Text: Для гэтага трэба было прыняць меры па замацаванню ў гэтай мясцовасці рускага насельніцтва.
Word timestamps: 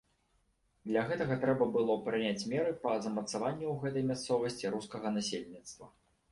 Для 0.91 1.03
гэтага 1.11 1.37
трэба 1.43 1.67
было 1.75 1.97
прыняць 2.07 2.47
меры 2.55 2.73
па 2.87 2.95
замацаванню 3.05 3.65
ў 3.75 3.79
гэтай 3.87 4.03
мясцовасці 4.11 4.75
рускага 4.77 5.17
насельніцтва. 5.19 5.95